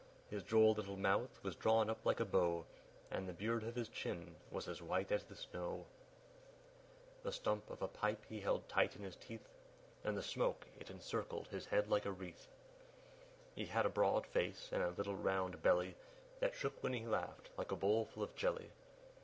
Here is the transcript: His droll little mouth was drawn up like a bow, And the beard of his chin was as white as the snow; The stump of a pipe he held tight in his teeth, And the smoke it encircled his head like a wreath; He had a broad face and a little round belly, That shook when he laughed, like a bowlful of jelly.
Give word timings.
His 0.31 0.41
droll 0.41 0.73
little 0.73 0.97
mouth 0.97 1.39
was 1.43 1.55
drawn 1.55 1.87
up 1.87 2.03
like 2.07 2.19
a 2.19 2.25
bow, 2.25 2.65
And 3.11 3.29
the 3.29 3.33
beard 3.33 3.63
of 3.63 3.75
his 3.75 3.87
chin 3.87 4.35
was 4.49 4.67
as 4.67 4.81
white 4.81 5.11
as 5.11 5.23
the 5.25 5.35
snow; 5.35 5.85
The 7.21 7.31
stump 7.31 7.69
of 7.69 7.83
a 7.83 7.87
pipe 7.87 8.25
he 8.27 8.39
held 8.41 8.67
tight 8.67 8.95
in 8.95 9.03
his 9.03 9.15
teeth, 9.15 9.47
And 10.03 10.17
the 10.17 10.23
smoke 10.23 10.65
it 10.79 10.89
encircled 10.89 11.49
his 11.49 11.67
head 11.67 11.87
like 11.87 12.07
a 12.07 12.11
wreath; 12.11 12.47
He 13.53 13.65
had 13.67 13.85
a 13.85 13.89
broad 13.89 14.25
face 14.25 14.69
and 14.71 14.81
a 14.81 14.89
little 14.89 15.15
round 15.15 15.61
belly, 15.61 15.95
That 16.39 16.55
shook 16.55 16.81
when 16.81 16.93
he 16.93 17.05
laughed, 17.05 17.51
like 17.55 17.71
a 17.71 17.75
bowlful 17.75 18.23
of 18.23 18.33
jelly. 18.33 18.71